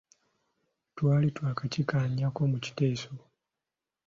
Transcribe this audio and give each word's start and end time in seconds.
Twali 0.95 1.27
twakikkaanyaako 1.35 2.41
mu 2.51 2.57
kiteeso. 2.65 3.11